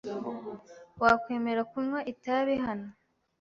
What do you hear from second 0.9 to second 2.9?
Wakwemera kunywa itabi hano?